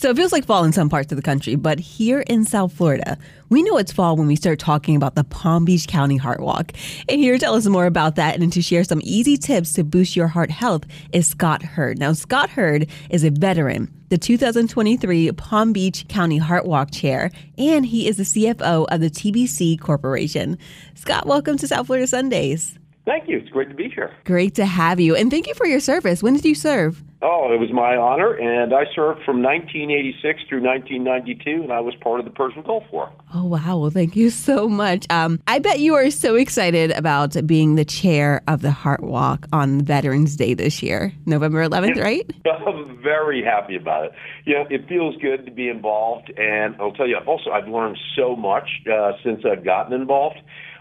So 0.00 0.08
it 0.08 0.16
feels 0.16 0.32
like 0.32 0.46
fall 0.46 0.64
in 0.64 0.72
some 0.72 0.88
parts 0.88 1.12
of 1.12 1.16
the 1.16 1.22
country, 1.22 1.56
but 1.56 1.78
here 1.78 2.20
in 2.20 2.46
South 2.46 2.72
Florida, 2.72 3.18
we 3.50 3.62
know 3.62 3.76
it's 3.76 3.92
fall 3.92 4.16
when 4.16 4.26
we 4.26 4.34
start 4.34 4.58
talking 4.58 4.96
about 4.96 5.14
the 5.14 5.24
Palm 5.24 5.66
Beach 5.66 5.86
County 5.86 6.16
Heart 6.16 6.40
Walk. 6.40 6.72
And 7.06 7.20
here 7.20 7.34
to 7.34 7.38
tell 7.38 7.52
us 7.52 7.66
more 7.66 7.84
about 7.84 8.16
that 8.16 8.40
and 8.40 8.50
to 8.54 8.62
share 8.62 8.82
some 8.82 9.02
easy 9.04 9.36
tips 9.36 9.74
to 9.74 9.84
boost 9.84 10.16
your 10.16 10.26
heart 10.26 10.50
health 10.50 10.84
is 11.12 11.26
Scott 11.26 11.62
Hurd. 11.62 11.98
Now, 11.98 12.14
Scott 12.14 12.48
Hurd 12.48 12.86
is 13.10 13.24
a 13.24 13.30
veteran, 13.30 13.92
the 14.08 14.16
2023 14.16 15.32
Palm 15.32 15.74
Beach 15.74 16.08
County 16.08 16.38
Heart 16.38 16.64
Walk 16.64 16.90
Chair, 16.92 17.30
and 17.58 17.84
he 17.84 18.08
is 18.08 18.16
the 18.16 18.22
CFO 18.22 18.86
of 18.90 19.00
the 19.02 19.10
TBC 19.10 19.78
Corporation. 19.78 20.56
Scott, 20.94 21.26
welcome 21.26 21.58
to 21.58 21.68
South 21.68 21.88
Florida 21.88 22.06
Sundays. 22.06 22.79
Thank 23.04 23.28
you. 23.28 23.38
It's 23.38 23.48
great 23.48 23.68
to 23.70 23.74
be 23.74 23.88
here. 23.88 24.14
Great 24.24 24.54
to 24.56 24.66
have 24.66 25.00
you. 25.00 25.16
And 25.16 25.30
thank 25.30 25.46
you 25.46 25.54
for 25.54 25.66
your 25.66 25.80
service. 25.80 26.22
When 26.22 26.34
did 26.34 26.44
you 26.44 26.54
serve? 26.54 27.02
Oh, 27.22 27.52
it 27.52 27.60
was 27.60 27.70
my 27.70 27.96
honor, 27.96 28.32
and 28.32 28.72
I 28.72 28.84
served 28.94 29.22
from 29.26 29.42
1986 29.42 30.40
through 30.48 30.62
1992, 30.62 31.64
and 31.64 31.70
I 31.70 31.80
was 31.80 31.94
part 31.96 32.18
of 32.18 32.24
the 32.24 32.32
Persian 32.32 32.62
Gulf 32.62 32.84
War. 32.90 33.12
Oh, 33.34 33.44
wow. 33.44 33.76
Well, 33.76 33.90
thank 33.90 34.16
you 34.16 34.30
so 34.30 34.70
much. 34.70 35.04
Um, 35.10 35.38
I 35.46 35.58
bet 35.58 35.80
you 35.80 35.94
are 35.96 36.10
so 36.10 36.34
excited 36.34 36.92
about 36.92 37.36
being 37.46 37.74
the 37.74 37.84
chair 37.84 38.40
of 38.48 38.62
the 38.62 38.70
Heart 38.70 39.02
Walk 39.02 39.46
on 39.52 39.82
Veterans 39.82 40.34
Day 40.34 40.54
this 40.54 40.82
year, 40.82 41.12
November 41.26 41.62
11th, 41.68 42.02
right? 42.02 42.30
I'm 42.66 43.02
very 43.02 43.44
happy 43.44 43.76
about 43.76 44.06
it. 44.06 44.12
You 44.46 44.54
know, 44.54 44.64
it 44.70 44.88
feels 44.88 45.14
good 45.20 45.44
to 45.44 45.52
be 45.52 45.68
involved, 45.68 46.32
and 46.38 46.74
I'll 46.80 46.92
tell 46.92 47.06
you, 47.06 47.18
also 47.26 47.50
I've 47.50 47.68
learned 47.68 47.98
so 48.16 48.34
much 48.34 48.68
uh, 48.90 49.12
since 49.22 49.42
I've 49.44 49.62
gotten 49.62 49.92
involved. 49.92 50.38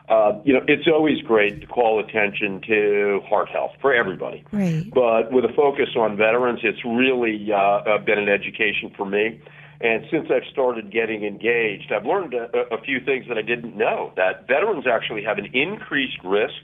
Uh, 0.09 0.39
you 0.43 0.53
know, 0.53 0.61
it's 0.67 0.87
always 0.87 1.21
great 1.21 1.61
to 1.61 1.67
call 1.67 1.99
attention 1.99 2.61
to 2.67 3.21
heart 3.29 3.47
health 3.49 3.71
for 3.79 3.93
everybody. 3.93 4.43
Right. 4.51 4.83
But 4.91 5.31
with 5.31 5.45
a 5.45 5.53
focus 5.55 5.89
on 5.95 6.17
veterans, 6.17 6.61
it's 6.63 6.83
really 6.83 7.49
uh, 7.53 7.57
uh, 7.57 7.97
been 7.99 8.17
an 8.17 8.27
education 8.27 8.91
for 8.97 9.05
me. 9.05 9.39
And 9.81 10.03
since 10.11 10.27
I've 10.29 10.49
started 10.51 10.91
getting 10.91 11.23
engaged, 11.23 11.93
I've 11.93 12.05
learned 12.05 12.33
a, 12.33 12.49
a 12.73 12.81
few 12.81 12.99
things 12.99 13.27
that 13.29 13.37
I 13.37 13.43
didn't 13.43 13.77
know. 13.77 14.11
That 14.17 14.47
veterans 14.47 14.85
actually 14.91 15.23
have 15.23 15.37
an 15.37 15.47
increased 15.53 16.17
risk 16.23 16.57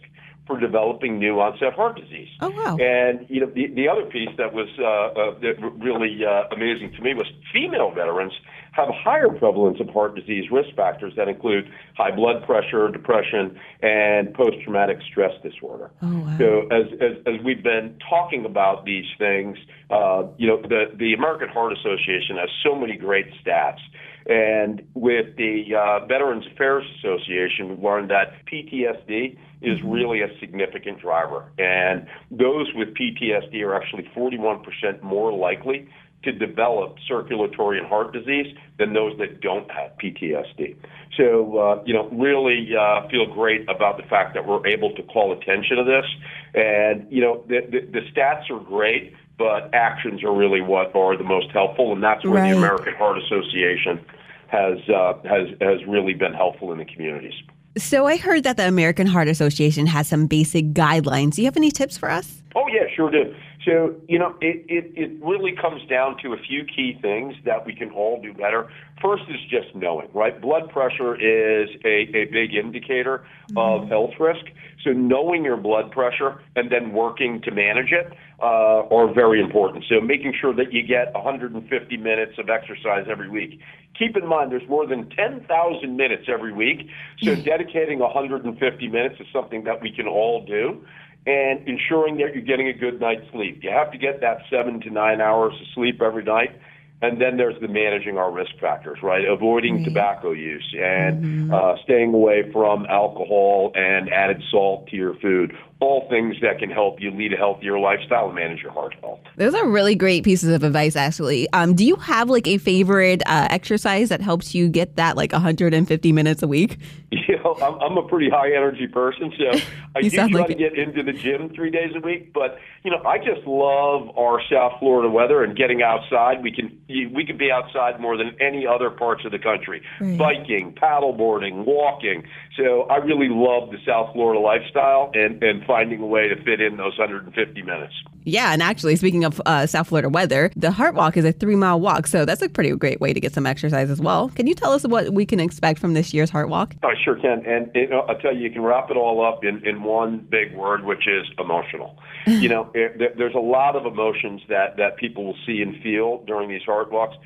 for 0.48 0.60
developing 0.60 1.18
new 1.18 1.40
onset 1.40 1.74
heart 1.74 2.00
disease. 2.00 2.30
Oh 2.42 2.50
wow! 2.50 2.78
And 2.78 3.26
you 3.30 3.42
know 3.42 3.48
the 3.48 3.68
the 3.68 3.88
other 3.88 4.06
piece 4.06 4.30
that 4.38 4.54
was 4.54 4.68
uh, 4.78 4.84
uh, 4.84 5.40
that 5.40 5.56
really 5.80 6.20
uh, 6.26 6.54
amazing 6.54 6.94
to 6.98 7.02
me 7.02 7.14
was 7.14 7.26
female 7.54 7.92
veterans 7.92 8.34
have 8.76 8.90
a 8.90 8.94
higher 8.94 9.30
prevalence 9.30 9.80
of 9.80 9.90
heart 9.90 10.16
disease 10.16 10.52
risk 10.52 10.76
factors 10.76 11.14
that 11.16 11.30
include 11.30 11.70
high 11.96 12.14
blood 12.14 12.46
pressure, 12.46 12.90
depression, 12.90 13.58
and 13.82 14.34
post 14.34 14.58
traumatic 14.64 14.98
stress 15.10 15.32
disorder. 15.42 15.92
Oh 16.02 16.20
wow! 16.20 16.38
So 16.38 16.68
as, 16.68 16.88
as 17.00 17.18
as 17.26 17.44
we've 17.44 17.64
been 17.64 17.98
talking 18.10 18.46
about 18.46 18.84
these 18.86 19.06
things, 19.18 19.58
uh, 19.90 20.24
you 20.38 20.48
know 20.48 20.62
the 20.62 20.92
the 20.98 21.14
American 21.14 21.48
Heart 21.50 21.74
Association 21.74 22.36
has 22.38 22.50
so 22.64 22.76
many 22.76 22.98
great 22.98 23.28
stats. 23.44 23.80
And 24.28 24.82
with 24.96 25.38
the 25.38 25.76
uh, 25.78 26.08
Veterans 26.08 26.46
Affairs 26.52 26.84
Association, 26.98 27.70
we've 27.70 27.80
learned 27.80 28.10
that 28.10 28.34
PTSD 28.52 29.38
is 29.62 29.80
mm-hmm. 29.80 29.90
really 29.90 30.22
a 30.22 30.28
significant 30.40 31.00
driver. 31.00 31.52
And 31.60 32.08
those 32.32 32.68
with 32.74 32.90
PTSD 32.96 33.62
are 33.62 33.76
actually 33.76 34.10
41% 34.16 35.04
more 35.04 35.32
likely 35.32 35.88
to 36.24 36.32
develop 36.32 36.98
circulatory 37.08 37.78
and 37.78 37.88
heart 37.88 38.12
disease 38.12 38.56
than 38.78 38.94
those 38.94 39.18
that 39.20 39.42
don't 39.42 39.70
have 39.72 39.92
PTSD. 40.02 40.76
So, 41.18 41.58
uh, 41.58 41.84
you 41.86 41.94
know, 41.94 42.10
really 42.10 42.76
uh, 42.76 43.08
feel 43.10 43.32
great 43.34 43.70
about 43.70 43.98
the 43.98 44.04
fact 44.04 44.34
that 44.34 44.46
we're 44.46 44.66
able 44.68 44.94
to 44.96 45.04
call 45.04 45.32
attention 45.32 45.78
to 45.78 45.84
this. 45.84 46.06
And, 46.54 47.08
you 47.10 47.22
know, 47.22 47.44
the, 47.48 47.62
the, 47.70 47.80
the 47.92 48.02
stats 48.12 48.50
are 48.50 48.60
great, 48.60 49.14
but 49.38 49.74
actions 49.74 50.24
are 50.24 50.34
really 50.34 50.62
what 50.62 50.96
are 50.96 51.16
the 51.16 51.24
most 51.24 51.52
helpful. 51.52 51.94
And 51.94 52.04
that's 52.04 52.24
where 52.26 52.42
right. 52.42 52.52
the 52.52 52.58
American 52.58 52.96
Heart 52.96 53.20
Association 53.20 54.04
has, 54.48 54.78
uh, 54.90 55.14
has, 55.24 55.50
has 55.62 55.86
really 55.88 56.14
been 56.14 56.34
helpful 56.34 56.72
in 56.72 56.80
the 56.80 56.86
communities. 56.86 57.34
So 57.78 58.08
I 58.08 58.16
heard 58.16 58.44
that 58.44 58.56
the 58.56 58.68
American 58.68 59.06
Heart 59.06 59.28
Association 59.28 59.86
has 59.88 60.08
some 60.08 60.28
basic 60.28 60.68
guidelines. 60.68 61.32
Do 61.32 61.42
you 61.42 61.48
have 61.48 61.58
any 61.58 61.72
tips 61.72 61.98
for 61.98 62.10
us? 62.10 62.42
Oh 62.56 62.68
yeah, 62.68 62.84
sure 62.96 63.12
do. 63.12 63.36
So 63.66 63.96
you 64.08 64.18
know, 64.18 64.36
it, 64.40 64.64
it 64.70 64.94
it 64.96 65.12
really 65.22 65.54
comes 65.54 65.86
down 65.90 66.18
to 66.22 66.32
a 66.34 66.38
few 66.38 66.64
key 66.64 66.98
things 67.02 67.36
that 67.44 67.66
we 67.66 67.76
can 67.76 67.92
all 67.92 68.22
do 68.22 68.34
better. 68.34 68.72
First 69.02 69.24
is 69.28 69.42
just 69.50 69.76
knowing, 69.76 70.08
right? 70.14 70.40
Blood 70.40 70.70
pressure 70.70 71.16
is 71.16 71.70
a, 71.84 72.08
a 72.16 72.26
big 72.26 72.54
indicator 72.54 73.26
mm-hmm. 73.50 73.58
of 73.58 73.90
health 73.90 74.14
risk. 74.20 74.46
So 74.86 74.92
knowing 74.92 75.44
your 75.44 75.58
blood 75.58 75.92
pressure 75.92 76.40
and 76.56 76.72
then 76.72 76.94
working 76.94 77.42
to 77.42 77.52
manage 77.52 77.92
it 77.92 78.14
uh, 78.42 78.88
are 78.92 79.14
very 79.14 79.42
important. 79.42 79.86
So 79.90 80.02
making 80.02 80.34
sure 80.40 80.54
that 80.54 80.74
you 80.74 80.84
get 80.84 81.14
150 81.14 81.98
minutes 81.98 82.34
of 82.38 82.50
exercise 82.50 83.06
every 83.10 83.30
week. 83.30 83.60
Keep 83.98 84.18
in 84.18 84.28
mind, 84.28 84.52
there's 84.52 84.68
more 84.68 84.86
than 84.86 85.10
10,000 85.10 85.96
minutes 85.96 86.24
every 86.28 86.52
week. 86.52 86.90
So 87.22 87.34
dedicating 87.36 88.00
150 88.00 88.88
minutes 88.90 89.16
is 89.22 89.28
something 89.32 89.64
that 89.64 89.82
we 89.82 89.92
can 89.92 90.08
all 90.08 90.46
do 90.46 90.86
and 91.26 91.68
ensuring 91.68 92.18
that 92.18 92.36
you're 92.36 92.44
getting 92.44 92.68
a 92.68 92.74
good 92.74 93.00
night's 93.00 93.30
sleep. 93.32 93.64
You 93.64 93.72
have 93.72 93.92
to 93.92 93.98
get 93.98 94.22
that 94.22 94.40
seven 94.50 94.80
to 94.82 94.90
nine 94.90 95.22
hours 95.22 95.54
of 95.60 95.68
sleep 95.74 96.02
every 96.02 96.24
night. 96.24 96.60
And 97.02 97.22
then 97.22 97.38
there's 97.38 97.60
the 97.60 97.68
managing 97.68 98.18
our 98.18 98.32
risk 98.32 98.52
factors, 98.60 99.00
right? 99.04 99.26
Avoiding 99.26 99.78
right. 99.78 99.86
tobacco 99.86 100.32
use 100.32 100.76
and 100.78 101.24
mm-hmm. 101.24 101.54
uh, 101.54 101.76
staying 101.84 102.14
away 102.14 102.50
from 102.52 102.86
alcohol 102.86 103.72
and 103.76 104.12
added 104.12 104.42
salt 104.50 104.88
to 104.88 104.96
your 104.96 105.16
food 105.16 105.54
all 105.82 106.08
things 106.10 106.36
that 106.42 106.58
can 106.60 106.70
help 106.70 107.02
you 107.02 107.12
lead 107.12 107.34
a 107.34 107.38
healthier 107.38 107.78
lifestyle 107.78 108.28
and 108.28 108.36
manage 108.36 108.62
your 108.62 108.72
heart 108.72 108.96
health. 109.02 109.20
Those 109.36 109.54
are 109.54 109.68
really 109.68 109.94
great 109.94 110.24
pieces 110.24 110.50
of 110.50 110.64
advice, 110.64 110.96
actually. 110.96 111.50
Um, 111.52 111.76
do 111.76 111.86
you 111.86 111.98
have 111.98 112.30
like 112.30 112.48
a 112.48 112.58
favorite 112.58 113.22
uh, 113.26 113.48
exercise 113.50 114.08
that 114.10 114.22
helps 114.22 114.56
you 114.56 114.70
get 114.70 114.96
that 114.96 115.18
like 115.18 115.34
150 115.34 116.12
minutes 116.12 116.42
a 116.42 116.48
week? 116.48 116.78
You 117.28 117.38
know, 117.38 117.56
I'm, 117.56 117.80
I'm 117.80 117.98
a 117.98 118.08
pretty 118.08 118.30
high 118.30 118.50
energy 118.50 118.88
person, 118.88 119.32
so 119.38 119.60
I 119.96 120.02
do 120.02 120.10
try 120.10 120.26
like 120.26 120.48
to 120.48 120.52
it. 120.52 120.58
get 120.58 120.78
into 120.78 121.02
the 121.02 121.14
gym 121.14 121.50
three 121.56 121.72
days 121.72 121.92
a 121.96 122.00
week. 122.00 122.34
But 122.34 122.60
you 122.84 122.92
know, 122.92 123.02
I 123.04 123.18
just 123.18 123.48
love 123.48 124.16
our 124.18 124.42
South 124.52 124.74
Florida 124.80 125.10
weather 125.10 125.44
and 125.44 125.56
getting 125.56 125.82
outside. 125.82 126.44
We 126.44 126.52
can 126.52 126.78
we 126.88 127.26
can 127.26 127.38
be 127.38 127.50
outside 127.52 128.00
more 128.00 128.18
than 128.18 128.36
any 128.42 128.68
other 128.68 128.90
parts 128.90 129.24
of 129.26 129.32
the 129.32 129.40
country. 129.40 129.82
Right. 130.02 130.18
Biking, 130.18 130.74
paddleboarding, 130.74 131.66
walking. 131.66 132.26
So 132.58 132.84
I 132.84 132.98
really 132.98 133.28
love 133.30 133.72
the 133.72 133.78
South 133.86 134.14
Florida 134.14 134.40
lifestyle 134.40 135.12
and 135.14 135.44
and 135.44 135.66
finding 135.66 136.02
a 136.02 136.06
way 136.06 136.28
to 136.30 136.36
fit 136.44 136.62
in 136.62 136.78
those 136.78 136.98
150 136.98 137.62
minutes. 137.62 137.94
Yeah, 138.24 138.54
and 138.54 138.64
actually, 138.64 138.96
speaking 138.96 139.24
of 139.24 139.42
uh, 139.46 139.68
South 139.68 139.90
Florida 139.90 140.10
weather, 140.10 140.52
the 140.56 140.72
Heart 140.72 140.96
Walk 140.96 141.16
is 141.18 141.26
a 141.26 141.32
three 141.32 141.56
mile 141.56 141.80
walk, 141.80 142.08
so 142.08 142.26
that's 142.26 142.42
a 142.42 142.50
pretty 142.50 142.72
great 142.72 143.00
way 143.00 143.14
to 143.14 143.20
get 143.20 143.34
some 143.34 143.46
exercise 143.46 143.90
as 143.90 144.00
well. 144.00 144.30
Can 144.30 144.48
you 144.48 144.56
tell 144.56 144.72
us 144.72 144.84
what 144.84 145.14
we 145.14 145.26
can 145.26 145.40
expect 145.40 145.80
from 145.80 145.94
this 145.94 146.14
year's 146.14 146.30
Heart 146.30 146.50
Walk? 146.50 146.76
I 146.82 146.94
sure 147.04 147.16
can, 147.16 147.46
and 147.46 147.70
you 147.76 147.88
know, 147.88 148.00
I'll 148.02 148.18
tell 148.18 148.34
you, 148.34 148.42
you 148.44 148.52
can 148.52 148.64
wrap 148.64 148.90
it 148.90 148.98
all 148.98 149.24
up 149.24 149.44
in, 149.44 149.66
in 149.68 149.84
one 149.84 150.26
big 150.30 150.56
word, 150.56 150.86
which 150.86 151.08
is 151.08 151.28
emotional. 151.38 152.00
you 152.26 152.50
know, 152.50 152.72
it, 152.74 153.18
there's 153.18 153.36
a 153.36 153.40
lot 153.40 153.76
of 153.76 153.86
emotions 153.86 154.42
that 154.50 154.78
that 154.78 154.98
people 154.98 155.26
will 155.26 155.38
see 155.46 155.62
and 155.62 155.82
feel 155.84 156.24
during 156.26 156.50
these 156.50 156.64
Heart 156.64 156.92
Walks 156.92 157.18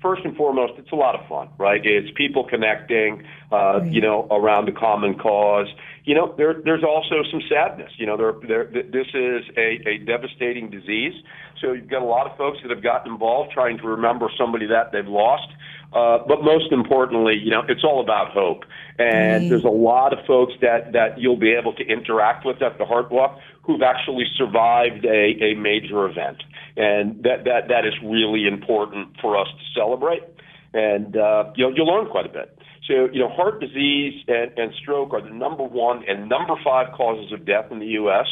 first 0.00 0.24
and 0.24 0.36
foremost, 0.36 0.74
it's 0.78 0.92
a 0.92 0.96
lot 0.96 1.14
of 1.14 1.26
fun, 1.28 1.48
right? 1.58 1.80
It's 1.84 2.10
people 2.16 2.44
connecting, 2.44 3.24
uh, 3.50 3.80
Right. 3.80 3.92
you 3.92 4.00
know, 4.00 4.26
around 4.30 4.66
the 4.66 4.72
common 4.72 5.14
cause. 5.18 5.68
You 6.04 6.14
know, 6.14 6.34
there, 6.36 6.54
there's 6.64 6.84
also 6.84 7.22
some 7.30 7.42
sadness. 7.48 7.92
You 7.96 8.06
know, 8.06 8.16
there, 8.16 8.34
there, 8.46 8.64
this 8.64 9.08
is 9.14 9.44
a, 9.56 9.80
a 9.88 9.98
devastating 9.98 10.70
disease. 10.70 11.14
So 11.60 11.72
you've 11.72 11.88
got 11.88 12.02
a 12.02 12.06
lot 12.06 12.30
of 12.30 12.36
folks 12.36 12.58
that 12.62 12.70
have 12.70 12.82
gotten 12.82 13.12
involved 13.12 13.52
trying 13.52 13.78
to 13.78 13.84
remember 13.86 14.30
somebody 14.38 14.66
that 14.66 14.92
they've 14.92 15.06
lost. 15.06 15.48
Uh, 15.92 16.18
but 16.28 16.42
most 16.42 16.70
importantly, 16.70 17.34
you 17.42 17.50
know, 17.50 17.62
it's 17.68 17.82
all 17.82 18.00
about 18.02 18.30
hope. 18.32 18.64
And 18.98 19.42
Right. 19.42 19.48
there's 19.48 19.64
a 19.64 19.68
lot 19.68 20.12
of 20.12 20.24
folks 20.26 20.52
that, 20.60 20.92
that 20.92 21.18
you'll 21.18 21.38
be 21.38 21.52
able 21.54 21.72
to 21.74 21.84
interact 21.86 22.44
with 22.44 22.60
at 22.60 22.76
the 22.78 22.84
Heart 22.84 23.10
Walk 23.10 23.38
who've 23.62 23.82
actually 23.82 24.24
survived 24.36 25.04
a, 25.04 25.36
a 25.42 25.54
major 25.54 26.06
event. 26.06 26.42
And 26.76 27.22
that, 27.22 27.44
that, 27.44 27.68
that 27.68 27.86
is 27.86 27.94
really 28.04 28.46
important 28.46 29.16
for 29.20 29.38
us 29.38 29.48
to 29.48 29.80
celebrate. 29.80 30.22
And, 30.74 31.16
uh, 31.16 31.52
you 31.56 31.64
know, 31.64 31.74
you'll 31.74 31.86
learn 31.86 32.08
quite 32.10 32.26
a 32.26 32.30
bit. 32.30 32.58
So, 32.86 33.08
you 33.12 33.20
know, 33.20 33.28
heart 33.28 33.60
disease 33.60 34.14
and, 34.28 34.50
and 34.58 34.72
stroke 34.80 35.12
are 35.12 35.22
the 35.22 35.30
number 35.34 35.64
one 35.64 36.02
and 36.08 36.28
number 36.28 36.54
five 36.64 36.92
causes 36.94 37.32
of 37.32 37.44
death 37.44 37.66
in 37.70 37.78
the 37.78 37.92
U.S. 38.02 38.26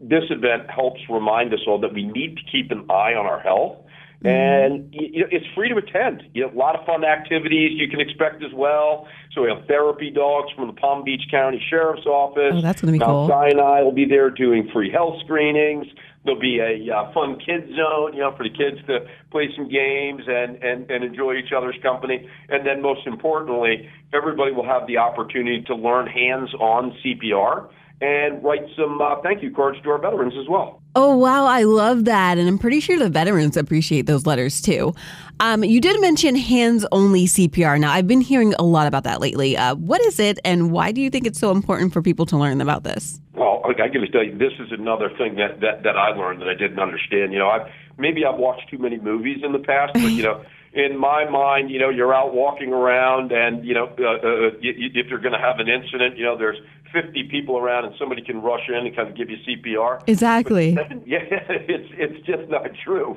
This 0.00 0.24
event 0.30 0.70
helps 0.70 1.00
remind 1.10 1.52
us 1.52 1.60
all 1.66 1.80
that 1.80 1.92
we 1.92 2.04
need 2.04 2.36
to 2.36 2.42
keep 2.50 2.70
an 2.70 2.86
eye 2.90 3.14
on 3.14 3.26
our 3.26 3.40
health. 3.40 3.78
And 4.24 4.88
you 4.92 5.20
know, 5.20 5.26
it's 5.30 5.46
free 5.54 5.68
to 5.68 5.76
attend. 5.76 6.22
You 6.32 6.46
know, 6.46 6.52
a 6.52 6.56
lot 6.56 6.78
of 6.78 6.86
fun 6.86 7.04
activities 7.04 7.72
you 7.78 7.88
can 7.88 8.00
expect 8.00 8.42
as 8.42 8.52
well. 8.54 9.06
So 9.32 9.42
we 9.42 9.48
have 9.48 9.66
therapy 9.66 10.10
dogs 10.10 10.50
from 10.56 10.68
the 10.68 10.72
Palm 10.72 11.04
Beach 11.04 11.22
County 11.30 11.62
Sheriff's 11.68 12.06
Office. 12.06 12.54
Oh, 12.54 12.60
that's 12.60 12.80
gonna 12.80 12.92
be 12.92 12.98
Mount 12.98 13.10
cool. 13.10 13.28
Sinai 13.28 13.82
will 13.82 13.92
be 13.92 14.06
there 14.06 14.30
doing 14.30 14.68
free 14.72 14.90
health 14.90 15.20
screenings. 15.24 15.86
There'll 16.24 16.40
be 16.40 16.58
a 16.58 16.92
uh, 16.92 17.12
fun 17.12 17.38
kids 17.38 17.68
zone, 17.76 18.14
you 18.14 18.20
know, 18.20 18.34
for 18.36 18.42
the 18.42 18.50
kids 18.50 18.84
to 18.88 19.06
play 19.30 19.48
some 19.54 19.68
games 19.68 20.22
and, 20.26 20.56
and, 20.56 20.90
and 20.90 21.04
enjoy 21.04 21.34
each 21.34 21.52
other's 21.56 21.76
company. 21.82 22.28
And 22.48 22.66
then 22.66 22.82
most 22.82 23.06
importantly, 23.06 23.88
everybody 24.12 24.50
will 24.50 24.66
have 24.66 24.88
the 24.88 24.96
opportunity 24.96 25.62
to 25.68 25.76
learn 25.76 26.08
hands-on 26.08 26.96
CPR 27.04 27.68
and 28.00 28.42
write 28.44 28.62
some 28.76 29.00
uh, 29.00 29.20
thank 29.22 29.42
you 29.42 29.50
cards 29.50 29.78
to 29.82 29.90
our 29.90 29.98
veterans 29.98 30.34
as 30.38 30.48
well. 30.48 30.82
Oh, 30.94 31.16
wow. 31.16 31.44
I 31.44 31.62
love 31.62 32.06
that. 32.06 32.38
And 32.38 32.48
I'm 32.48 32.58
pretty 32.58 32.80
sure 32.80 32.98
the 32.98 33.10
veterans 33.10 33.56
appreciate 33.56 34.06
those 34.06 34.26
letters 34.26 34.60
too. 34.60 34.94
Um, 35.40 35.62
you 35.62 35.80
did 35.80 36.00
mention 36.00 36.34
hands 36.36 36.86
only 36.92 37.26
CPR. 37.26 37.78
Now, 37.78 37.92
I've 37.92 38.06
been 38.06 38.22
hearing 38.22 38.54
a 38.54 38.62
lot 38.62 38.86
about 38.86 39.04
that 39.04 39.20
lately. 39.20 39.56
Uh, 39.56 39.74
what 39.74 40.00
is 40.06 40.18
it, 40.18 40.38
and 40.44 40.72
why 40.72 40.92
do 40.92 41.02
you 41.02 41.10
think 41.10 41.26
it's 41.26 41.38
so 41.38 41.50
important 41.50 41.92
for 41.92 42.00
people 42.00 42.24
to 42.26 42.38
learn 42.38 42.62
about 42.62 42.84
this? 42.84 43.20
Well, 43.34 43.60
I 43.66 43.74
got 43.74 43.92
to 43.92 44.08
tell 44.08 44.22
you, 44.22 44.38
this 44.38 44.52
is 44.58 44.72
another 44.72 45.10
thing 45.18 45.36
that, 45.36 45.60
that, 45.60 45.82
that 45.82 45.96
I 45.96 46.08
learned 46.08 46.40
that 46.40 46.48
I 46.48 46.54
didn't 46.54 46.78
understand. 46.78 47.34
You 47.34 47.40
know, 47.40 47.48
I've, 47.48 47.70
maybe 47.98 48.24
I've 48.24 48.38
watched 48.38 48.70
too 48.70 48.78
many 48.78 48.98
movies 48.98 49.42
in 49.44 49.52
the 49.52 49.58
past, 49.58 49.92
but, 49.92 50.12
you 50.12 50.22
know, 50.22 50.42
in 50.76 50.96
my 50.98 51.28
mind, 51.28 51.70
you 51.70 51.80
know, 51.80 51.88
you're 51.88 52.14
out 52.14 52.34
walking 52.34 52.72
around, 52.72 53.32
and 53.32 53.64
you 53.64 53.74
know, 53.74 53.86
uh, 53.98 54.26
uh, 54.26 54.50
you, 54.60 54.90
if 54.94 55.06
you're 55.08 55.20
going 55.20 55.32
to 55.32 55.40
have 55.40 55.58
an 55.58 55.68
incident, 55.68 56.18
you 56.18 56.24
know, 56.24 56.36
there's 56.36 56.58
50 56.92 57.28
people 57.30 57.56
around, 57.56 57.86
and 57.86 57.94
somebody 57.98 58.22
can 58.22 58.42
rush 58.42 58.68
in 58.68 58.86
and 58.86 58.94
kind 58.94 59.08
of 59.08 59.16
give 59.16 59.30
you 59.30 59.36
CPR. 59.48 60.02
Exactly. 60.06 60.74
But, 60.74 60.90
yeah, 61.06 61.18
it's 61.48 61.88
it's 61.96 62.26
just 62.26 62.50
not 62.50 62.66
true. 62.84 63.16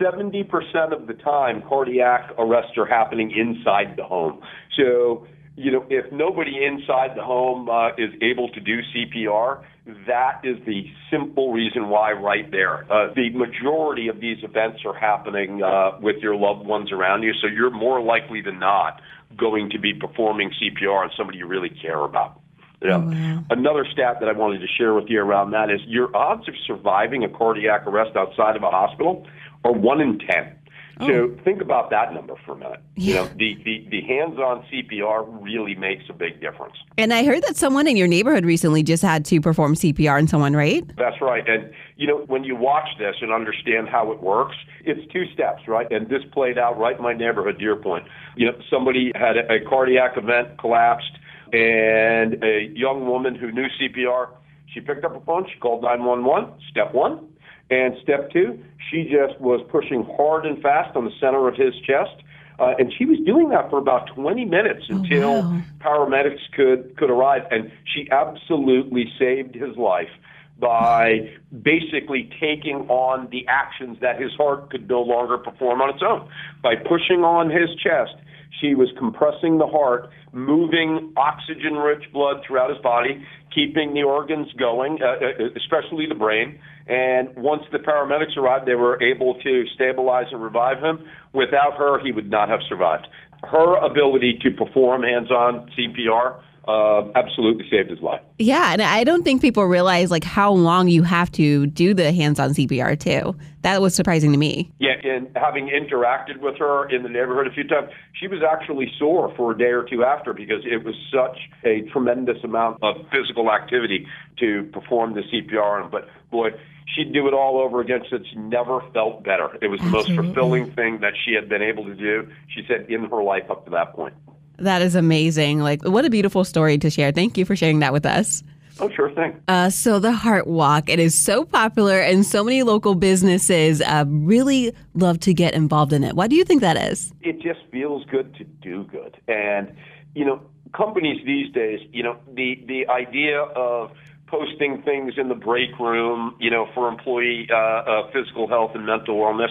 70% 0.00 0.92
of 0.92 1.08
the 1.08 1.14
time, 1.14 1.62
cardiac 1.68 2.30
arrests 2.38 2.76
are 2.76 2.86
happening 2.86 3.32
inside 3.32 3.96
the 3.96 4.04
home. 4.04 4.40
So, 4.76 5.26
you 5.56 5.72
know, 5.72 5.84
if 5.90 6.12
nobody 6.12 6.64
inside 6.64 7.16
the 7.16 7.24
home 7.24 7.68
uh, 7.68 7.88
is 7.98 8.10
able 8.22 8.48
to 8.50 8.60
do 8.60 8.78
CPR, 8.94 9.64
that 10.06 10.40
is 10.44 10.56
the 10.66 10.84
simple 11.10 11.52
reason 11.52 11.88
why 11.88 12.12
right 12.12 12.50
there. 12.50 12.90
Uh, 12.92 13.12
the 13.14 13.30
majority 13.30 14.08
of 14.08 14.20
these 14.20 14.38
events 14.42 14.80
are 14.84 14.94
happening 14.94 15.62
uh, 15.62 15.92
with 16.00 16.16
your 16.16 16.36
loved 16.36 16.66
ones 16.66 16.92
around 16.92 17.22
you, 17.22 17.32
so 17.40 17.46
you're 17.46 17.70
more 17.70 18.00
likely 18.00 18.42
than 18.42 18.58
not 18.58 19.00
going 19.36 19.70
to 19.70 19.78
be 19.78 19.94
performing 19.94 20.50
CPR 20.50 21.04
on 21.04 21.10
somebody 21.16 21.38
you 21.38 21.46
really 21.46 21.70
care 21.70 22.04
about. 22.04 22.40
Yeah. 22.82 22.96
Oh, 22.96 23.00
wow. 23.00 23.44
Another 23.50 23.86
stat 23.90 24.18
that 24.20 24.28
I 24.28 24.32
wanted 24.32 24.60
to 24.60 24.66
share 24.78 24.94
with 24.94 25.06
you 25.08 25.20
around 25.20 25.50
that 25.52 25.70
is 25.70 25.80
your 25.86 26.14
odds 26.14 26.46
of 26.48 26.54
surviving 26.66 27.24
a 27.24 27.28
cardiac 27.28 27.86
arrest 27.86 28.14
outside 28.14 28.56
of 28.56 28.62
a 28.62 28.70
hospital 28.70 29.26
are 29.64 29.72
one 29.72 30.00
in 30.00 30.18
ten. 30.18 30.57
Oh. 31.00 31.06
So 31.06 31.36
think 31.44 31.60
about 31.60 31.90
that 31.90 32.12
number 32.12 32.34
for 32.44 32.52
a 32.52 32.56
minute. 32.56 32.80
Yeah. 32.96 33.06
You 33.06 33.14
know, 33.14 33.24
the, 33.36 33.54
the, 33.64 33.86
the 33.90 34.00
hands-on 34.02 34.64
CPR 34.72 35.42
really 35.42 35.74
makes 35.74 36.04
a 36.08 36.12
big 36.12 36.40
difference. 36.40 36.74
And 36.96 37.12
I 37.12 37.24
heard 37.24 37.42
that 37.44 37.56
someone 37.56 37.86
in 37.86 37.96
your 37.96 38.08
neighborhood 38.08 38.44
recently 38.44 38.82
just 38.82 39.02
had 39.02 39.24
to 39.26 39.40
perform 39.40 39.74
CPR 39.74 40.18
on 40.18 40.26
someone, 40.26 40.54
right? 40.54 40.84
That's 40.96 41.20
right. 41.20 41.48
And 41.48 41.70
you 41.96 42.06
know, 42.06 42.18
when 42.26 42.44
you 42.44 42.56
watch 42.56 42.88
this 42.98 43.16
and 43.20 43.32
understand 43.32 43.88
how 43.88 44.12
it 44.12 44.22
works, 44.22 44.56
it's 44.84 45.00
two 45.12 45.24
steps, 45.32 45.62
right? 45.66 45.90
And 45.90 46.08
this 46.08 46.22
played 46.32 46.58
out 46.58 46.78
right 46.78 46.96
in 46.96 47.02
my 47.02 47.12
neighborhood, 47.12 47.58
Deer 47.58 47.76
Point. 47.76 48.06
You 48.36 48.46
know, 48.46 48.58
somebody 48.70 49.12
had 49.14 49.36
a, 49.36 49.52
a 49.52 49.68
cardiac 49.68 50.16
event, 50.16 50.58
collapsed, 50.58 51.18
and 51.52 52.42
a 52.42 52.70
young 52.74 53.06
woman 53.06 53.34
who 53.34 53.50
knew 53.50 53.66
CPR, 53.80 54.28
she 54.72 54.80
picked 54.80 55.04
up 55.04 55.16
a 55.16 55.20
phone, 55.24 55.46
she 55.52 55.58
called 55.58 55.82
911, 55.82 56.54
step 56.70 56.94
one. 56.94 57.28
And 57.70 57.96
step 58.02 58.30
two, 58.30 58.64
she 58.90 59.04
just 59.04 59.40
was 59.40 59.60
pushing 59.70 60.04
hard 60.16 60.46
and 60.46 60.60
fast 60.62 60.96
on 60.96 61.04
the 61.04 61.12
center 61.20 61.48
of 61.48 61.54
his 61.54 61.74
chest. 61.86 62.22
Uh, 62.58 62.74
and 62.78 62.92
she 62.92 63.04
was 63.04 63.18
doing 63.24 63.50
that 63.50 63.70
for 63.70 63.78
about 63.78 64.08
20 64.14 64.44
minutes 64.44 64.86
oh, 64.90 64.96
until 64.96 65.30
oh, 65.30 65.40
wow. 65.40 65.62
paramedics 65.80 66.40
could, 66.52 66.96
could 66.96 67.10
arrive. 67.10 67.42
And 67.50 67.70
she 67.84 68.08
absolutely 68.10 69.12
saved 69.18 69.54
his 69.54 69.76
life 69.76 70.10
by 70.58 71.30
basically 71.62 72.28
taking 72.40 72.88
on 72.88 73.28
the 73.30 73.46
actions 73.46 73.98
that 74.00 74.20
his 74.20 74.32
heart 74.32 74.70
could 74.70 74.88
no 74.88 75.00
longer 75.00 75.38
perform 75.38 75.80
on 75.80 75.90
its 75.90 76.02
own. 76.02 76.28
By 76.62 76.74
pushing 76.74 77.22
on 77.22 77.48
his 77.48 77.70
chest, 77.76 78.16
she 78.60 78.74
was 78.74 78.88
compressing 78.98 79.58
the 79.58 79.66
heart, 79.66 80.10
moving 80.32 81.12
oxygen 81.16 81.74
rich 81.74 82.04
blood 82.12 82.42
throughout 82.46 82.70
his 82.70 82.78
body, 82.82 83.24
keeping 83.54 83.94
the 83.94 84.02
organs 84.02 84.48
going, 84.58 84.98
uh, 85.02 85.24
uh, 85.24 85.48
especially 85.56 86.06
the 86.06 86.14
brain. 86.14 86.58
And 86.86 87.28
once 87.36 87.62
the 87.70 87.78
paramedics 87.78 88.36
arrived, 88.36 88.66
they 88.66 88.74
were 88.74 89.00
able 89.02 89.34
to 89.40 89.64
stabilize 89.74 90.26
and 90.32 90.42
revive 90.42 90.78
him. 90.78 91.04
Without 91.32 91.76
her, 91.76 92.02
he 92.02 92.12
would 92.12 92.30
not 92.30 92.48
have 92.48 92.60
survived. 92.68 93.06
Her 93.44 93.76
ability 93.76 94.40
to 94.42 94.50
perform 94.50 95.02
hands 95.02 95.30
on 95.30 95.70
CPR 95.76 96.40
uh, 96.66 97.10
absolutely 97.14 97.68
saved 97.70 97.90
his 97.90 98.00
life. 98.00 98.20
Yeah, 98.38 98.72
and 98.72 98.82
I 98.82 99.04
don't 99.04 99.22
think 99.22 99.40
people 99.40 99.64
realize 99.64 100.10
like 100.10 100.24
how 100.24 100.52
long 100.52 100.88
you 100.88 101.02
have 101.02 101.30
to 101.32 101.66
do 101.66 101.94
the 101.94 102.12
hands-on 102.12 102.50
CPR 102.50 102.98
too. 102.98 103.36
That 103.62 103.80
was 103.80 103.94
surprising 103.94 104.32
to 104.32 104.38
me. 104.38 104.70
Yeah, 104.78 104.94
and 105.02 105.28
having 105.36 105.68
interacted 105.68 106.40
with 106.40 106.56
her 106.58 106.88
in 106.88 107.02
the 107.02 107.08
neighborhood 107.08 107.46
a 107.46 107.50
few 107.50 107.66
times, 107.66 107.90
she 108.12 108.28
was 108.28 108.40
actually 108.42 108.92
sore 108.98 109.32
for 109.36 109.52
a 109.52 109.58
day 109.58 109.70
or 109.70 109.82
two 109.82 110.04
after 110.04 110.32
because 110.32 110.62
it 110.64 110.84
was 110.84 110.94
such 111.12 111.38
a 111.64 111.82
tremendous 111.90 112.42
amount 112.44 112.78
of 112.82 112.96
physical 113.10 113.50
activity 113.50 114.06
to 114.38 114.64
perform 114.72 115.14
the 115.14 115.22
CPR 115.22 115.84
on. 115.84 115.90
But 115.90 116.08
boy, 116.30 116.50
she'd 116.94 117.12
do 117.12 117.26
it 117.28 117.34
all 117.34 117.58
over 117.58 117.80
again. 117.80 118.02
She 118.04 118.10
said 118.10 118.24
she 118.30 118.36
never 118.36 118.80
felt 118.92 119.24
better. 119.24 119.56
It 119.60 119.68
was 119.68 119.80
the 119.80 119.86
most 119.86 120.10
fulfilling 120.14 120.70
thing 120.72 121.00
that 121.00 121.14
she 121.24 121.32
had 121.34 121.48
been 121.48 121.62
able 121.62 121.84
to 121.84 121.94
do. 121.94 122.28
She 122.48 122.62
said 122.66 122.86
in 122.90 123.04
her 123.04 123.22
life 123.22 123.50
up 123.50 123.64
to 123.64 123.70
that 123.72 123.94
point. 123.94 124.14
That 124.58 124.82
is 124.82 124.94
amazing. 124.94 125.60
Like, 125.60 125.82
what 125.84 126.04
a 126.04 126.10
beautiful 126.10 126.44
story 126.44 126.78
to 126.78 126.90
share. 126.90 127.12
Thank 127.12 127.38
you 127.38 127.44
for 127.44 127.56
sharing 127.56 127.78
that 127.80 127.92
with 127.92 128.06
us. 128.06 128.42
Oh, 128.80 128.88
sure 128.90 129.10
thing. 129.10 129.40
Uh, 129.48 129.70
so 129.70 129.98
the 129.98 130.12
Heart 130.12 130.46
Walk, 130.46 130.88
it 130.88 131.00
is 131.00 131.16
so 131.16 131.44
popular, 131.44 131.98
and 132.00 132.24
so 132.24 132.44
many 132.44 132.62
local 132.62 132.94
businesses 132.94 133.80
uh, 133.82 134.04
really 134.06 134.72
love 134.94 135.18
to 135.20 135.34
get 135.34 135.54
involved 135.54 135.92
in 135.92 136.04
it. 136.04 136.14
Why 136.14 136.28
do 136.28 136.36
you 136.36 136.44
think 136.44 136.60
that 136.60 136.76
is? 136.76 137.12
It 137.20 137.40
just 137.40 137.60
feels 137.72 138.04
good 138.04 138.34
to 138.36 138.44
do 138.44 138.84
good, 138.84 139.16
and 139.26 139.74
you 140.14 140.24
know, 140.24 140.40
companies 140.76 141.24
these 141.26 141.52
days, 141.52 141.80
you 141.92 142.02
know, 142.04 142.18
the 142.34 142.62
the 142.66 142.86
idea 142.88 143.40
of 143.40 143.90
posting 144.28 144.82
things 144.82 145.14
in 145.16 145.28
the 145.28 145.34
break 145.34 145.76
room, 145.80 146.36
you 146.38 146.50
know, 146.50 146.68
for 146.74 146.88
employee 146.88 147.48
uh, 147.50 147.56
uh, 147.56 148.10
physical 148.12 148.46
health 148.46 148.72
and 148.74 148.86
mental 148.86 149.16
wellness 149.16 149.50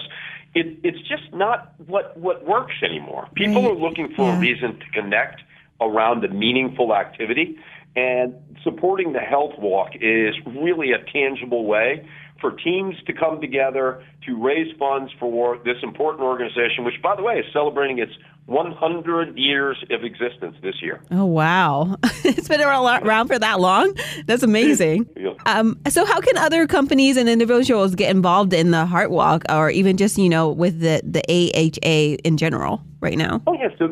it, 0.54 0.78
it's 0.82 1.00
just 1.08 1.32
not 1.32 1.74
what 1.86 2.16
what 2.16 2.46
works 2.46 2.74
anymore. 2.82 3.28
People 3.34 3.62
right. 3.62 3.72
are 3.72 3.74
looking 3.74 4.12
for 4.14 4.28
yeah. 4.28 4.36
a 4.36 4.40
reason 4.40 4.78
to 4.78 4.86
connect 4.92 5.42
around 5.80 6.24
a 6.24 6.28
meaningful 6.28 6.94
activity, 6.94 7.58
and 7.96 8.34
supporting 8.62 9.12
the 9.12 9.20
health 9.20 9.52
walk 9.58 9.90
is 10.00 10.34
really 10.46 10.92
a 10.92 10.98
tangible 11.12 11.66
way 11.66 12.06
for 12.40 12.52
teams 12.52 12.94
to 13.06 13.12
come 13.12 13.40
together 13.40 14.04
to 14.26 14.42
raise 14.42 14.74
funds 14.78 15.12
for 15.18 15.58
this 15.64 15.76
important 15.82 16.22
organization, 16.22 16.84
which, 16.84 17.00
by 17.02 17.16
the 17.16 17.22
way, 17.22 17.34
is 17.38 17.46
celebrating 17.52 17.98
its 17.98 18.12
100 18.46 19.36
years 19.36 19.76
of 19.90 20.04
existence 20.04 20.56
this 20.62 20.80
year. 20.80 21.02
Oh, 21.10 21.26
wow. 21.26 21.96
it's 22.24 22.48
been 22.48 22.60
around 22.62 23.28
for 23.28 23.38
that 23.38 23.60
long? 23.60 23.92
That's 24.26 24.42
amazing. 24.42 25.08
yeah. 25.16 25.34
um, 25.44 25.78
so, 25.88 26.04
how 26.06 26.20
can 26.20 26.38
other 26.38 26.66
companies 26.66 27.16
and 27.16 27.28
individuals 27.28 27.94
get 27.94 28.10
involved 28.10 28.54
in 28.54 28.70
the 28.70 28.86
Heart 28.86 29.10
Walk 29.10 29.44
or 29.50 29.70
even 29.70 29.96
just, 29.96 30.16
you 30.16 30.28
know, 30.28 30.48
with 30.48 30.80
the, 30.80 31.02
the 31.04 31.22
AHA 31.28 32.22
in 32.24 32.36
general 32.38 32.82
right 33.00 33.18
now? 33.18 33.42
Oh, 33.46 33.52
yes. 33.52 33.72
So, 33.78 33.88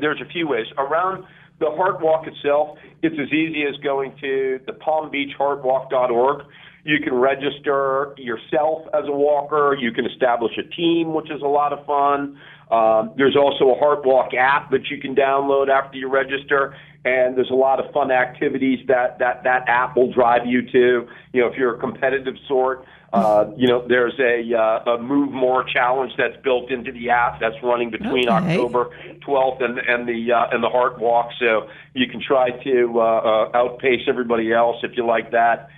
there's 0.00 0.20
a 0.20 0.28
few 0.32 0.48
ways. 0.48 0.66
Around 0.78 1.24
the 1.60 1.70
Heart 1.70 2.00
Walk 2.00 2.26
itself, 2.26 2.78
it's 3.02 3.16
as 3.20 3.32
easy 3.32 3.64
as 3.64 3.76
going 3.84 4.16
to 4.20 4.60
the 4.66 4.72
palmbeachheartwalk.org. 4.72 6.46
You 6.84 6.98
can 7.00 7.14
register 7.14 8.14
yourself 8.18 8.82
as 8.92 9.04
a 9.06 9.12
walker. 9.12 9.76
You 9.78 9.92
can 9.92 10.04
establish 10.06 10.52
a 10.58 10.64
team, 10.74 11.14
which 11.14 11.30
is 11.30 11.40
a 11.42 11.46
lot 11.46 11.72
of 11.72 11.86
fun. 11.86 12.38
Um, 12.72 13.12
there's 13.16 13.36
also 13.36 13.70
a 13.70 13.78
Heart 13.78 14.04
Walk 14.04 14.34
app 14.34 14.70
that 14.70 14.90
you 14.90 14.98
can 14.98 15.14
download 15.14 15.68
after 15.68 15.98
you 15.98 16.08
register, 16.08 16.74
and 17.04 17.36
there's 17.36 17.50
a 17.50 17.54
lot 17.54 17.84
of 17.84 17.92
fun 17.92 18.10
activities 18.10 18.80
that 18.88 19.18
that 19.18 19.44
that 19.44 19.68
app 19.68 19.94
will 19.94 20.12
drive 20.12 20.46
you 20.46 20.62
to. 20.72 21.06
You 21.32 21.40
know, 21.42 21.48
if 21.48 21.58
you're 21.58 21.76
a 21.76 21.78
competitive 21.78 22.34
sort, 22.48 22.84
uh, 23.12 23.50
you 23.56 23.68
know, 23.68 23.86
there's 23.86 24.18
a, 24.18 24.56
uh, 24.56 24.94
a 24.94 25.02
Move 25.02 25.32
More 25.32 25.64
challenge 25.64 26.12
that's 26.16 26.42
built 26.42 26.70
into 26.70 26.92
the 26.92 27.10
app 27.10 27.40
that's 27.40 27.56
running 27.62 27.90
between 27.90 28.28
okay. 28.28 28.56
October 28.56 28.90
12th 29.20 29.62
and 29.62 29.78
and 29.78 30.08
the 30.08 30.32
uh, 30.32 30.46
and 30.50 30.64
the 30.64 30.68
Heart 30.70 30.98
Walk, 30.98 31.28
so 31.38 31.68
you 31.92 32.06
can 32.08 32.22
try 32.26 32.50
to 32.50 32.92
uh, 32.96 33.02
uh, 33.02 33.50
outpace 33.54 34.00
everybody 34.08 34.52
else 34.52 34.76
if 34.82 34.96
you 34.96 35.04
like 35.06 35.30
that. 35.32 35.68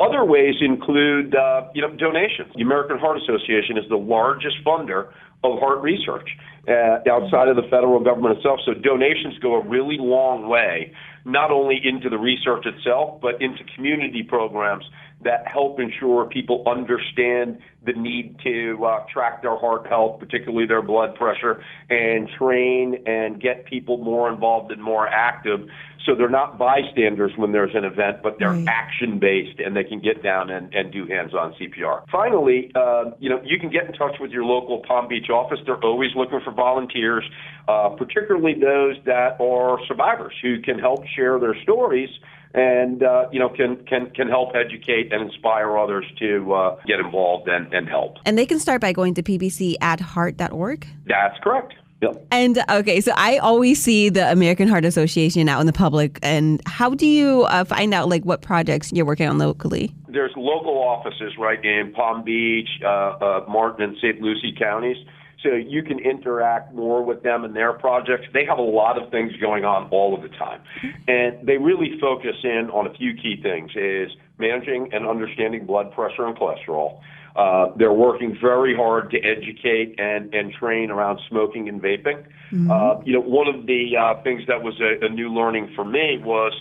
Other 0.00 0.24
ways 0.24 0.54
include, 0.60 1.34
uh, 1.34 1.68
you 1.74 1.82
know, 1.82 1.94
donations. 1.96 2.48
The 2.56 2.62
American 2.62 2.98
Heart 2.98 3.18
Association 3.22 3.76
is 3.76 3.84
the 3.88 3.96
largest 3.96 4.56
funder 4.64 5.08
of 5.44 5.58
heart 5.58 5.82
research 5.82 6.28
uh, 6.68 6.98
outside 7.10 7.48
of 7.48 7.56
the 7.56 7.66
federal 7.70 8.00
government 8.02 8.38
itself. 8.38 8.60
So 8.64 8.74
donations 8.74 9.38
go 9.40 9.54
a 9.54 9.68
really 9.68 9.98
long 9.98 10.48
way, 10.48 10.92
not 11.24 11.50
only 11.50 11.80
into 11.82 12.08
the 12.08 12.18
research 12.18 12.66
itself, 12.66 13.20
but 13.20 13.40
into 13.40 13.64
community 13.74 14.22
programs 14.22 14.84
that 15.24 15.46
help 15.46 15.78
ensure 15.78 16.26
people 16.26 16.64
understand 16.66 17.58
the 17.84 17.92
need 17.92 18.36
to 18.42 18.84
uh, 18.84 19.04
track 19.12 19.42
their 19.42 19.56
heart 19.56 19.86
health, 19.86 20.18
particularly 20.18 20.66
their 20.66 20.82
blood 20.82 21.14
pressure, 21.14 21.62
and 21.90 22.28
train 22.38 23.04
and 23.06 23.40
get 23.40 23.64
people 23.66 23.98
more 23.98 24.32
involved 24.32 24.72
and 24.72 24.82
more 24.82 25.06
active 25.06 25.68
so 26.06 26.14
they're 26.16 26.28
not 26.28 26.58
bystanders 26.58 27.32
when 27.36 27.52
there's 27.52 27.74
an 27.74 27.84
event, 27.84 28.18
but 28.22 28.38
they're 28.38 28.52
right. 28.52 28.66
action 28.66 29.18
based 29.18 29.60
and 29.60 29.76
they 29.76 29.84
can 29.84 30.00
get 30.00 30.22
down 30.22 30.50
and, 30.50 30.74
and 30.74 30.92
do 30.92 31.06
hands 31.06 31.32
on 31.34 31.54
CPR. 31.54 32.04
Finally, 32.10 32.72
uh, 32.74 33.10
you 33.20 33.30
know, 33.30 33.40
you 33.44 33.58
can 33.58 33.70
get 33.70 33.86
in 33.86 33.92
touch 33.92 34.16
with 34.20 34.30
your 34.30 34.44
local 34.44 34.82
Palm 34.86 35.08
Beach 35.08 35.30
office. 35.30 35.60
They're 35.64 35.82
always 35.84 36.10
looking 36.16 36.40
for 36.44 36.52
volunteers, 36.52 37.24
uh, 37.68 37.90
particularly 37.90 38.54
those 38.54 38.96
that 39.06 39.40
are 39.40 39.78
survivors 39.86 40.34
who 40.42 40.60
can 40.60 40.78
help 40.78 41.04
share 41.14 41.38
their 41.38 41.54
stories 41.62 42.10
and 42.54 43.02
uh, 43.02 43.28
you 43.32 43.38
know 43.38 43.48
can 43.48 43.76
can 43.84 44.10
can 44.10 44.28
help 44.28 44.54
educate 44.54 45.12
and 45.12 45.22
inspire 45.22 45.76
others 45.78 46.04
to 46.18 46.52
uh, 46.52 46.76
get 46.86 47.00
involved 47.00 47.48
and, 47.48 47.72
and 47.72 47.88
help. 47.88 48.16
And 48.26 48.36
they 48.36 48.46
can 48.46 48.58
start 48.58 48.80
by 48.80 48.92
going 48.92 49.14
to 49.14 49.22
pbcadheart.org. 49.22 50.86
That's 51.06 51.38
correct. 51.42 51.74
Yep. 52.02 52.26
And 52.32 52.58
okay, 52.68 53.00
so 53.00 53.12
I 53.16 53.38
always 53.38 53.80
see 53.80 54.08
the 54.08 54.30
American 54.30 54.66
Heart 54.66 54.84
Association 54.84 55.48
out 55.48 55.60
in 55.60 55.66
the 55.68 55.72
public. 55.72 56.18
And 56.20 56.60
how 56.66 56.94
do 56.94 57.06
you 57.06 57.44
uh, 57.44 57.64
find 57.64 57.94
out 57.94 58.08
like 58.08 58.24
what 58.24 58.42
projects 58.42 58.92
you're 58.92 59.06
working 59.06 59.28
on 59.28 59.38
locally? 59.38 59.94
There's 60.08 60.32
local 60.36 60.76
offices 60.78 61.34
right 61.38 61.64
in 61.64 61.92
Palm 61.92 62.24
Beach, 62.24 62.68
uh, 62.84 62.88
uh, 62.88 63.44
Martin, 63.48 63.84
and 63.84 63.96
St. 63.98 64.20
Lucie 64.20 64.52
counties. 64.58 64.96
So 65.42 65.54
you 65.54 65.82
can 65.82 65.98
interact 65.98 66.74
more 66.74 67.02
with 67.04 67.22
them 67.22 67.44
and 67.44 67.54
their 67.54 67.72
projects. 67.72 68.26
They 68.32 68.44
have 68.44 68.58
a 68.58 68.62
lot 68.62 69.00
of 69.00 69.10
things 69.10 69.32
going 69.40 69.64
on 69.64 69.88
all 69.90 70.14
of 70.14 70.22
the 70.22 70.28
time. 70.28 70.62
And 71.08 71.46
they 71.46 71.58
really 71.58 71.98
focus 72.00 72.36
in 72.44 72.70
on 72.72 72.86
a 72.86 72.94
few 72.94 73.14
key 73.14 73.40
things 73.42 73.72
is 73.74 74.10
managing 74.38 74.90
and 74.92 75.06
understanding 75.06 75.66
blood 75.66 75.92
pressure 75.92 76.26
and 76.26 76.36
cholesterol. 76.36 77.00
Uh, 77.34 77.72
they're 77.76 77.92
working 77.92 78.36
very 78.40 78.76
hard 78.76 79.10
to 79.10 79.18
educate 79.20 79.94
and, 79.98 80.34
and 80.34 80.52
train 80.52 80.90
around 80.90 81.18
smoking 81.28 81.68
and 81.68 81.80
vaping. 81.80 82.24
Mm-hmm. 82.52 82.70
Uh, 82.70 83.00
you 83.04 83.14
know, 83.14 83.20
one 83.20 83.48
of 83.48 83.66
the 83.66 83.96
uh, 83.96 84.22
things 84.22 84.42
that 84.48 84.62
was 84.62 84.78
a, 84.80 85.06
a 85.06 85.08
new 85.08 85.32
learning 85.32 85.72
for 85.74 85.84
me 85.84 86.18
was 86.22 86.52